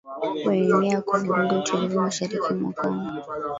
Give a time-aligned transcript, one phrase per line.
[0.47, 3.21] wenye nia ya kuvuruga utulivu mashariki mwa Kongo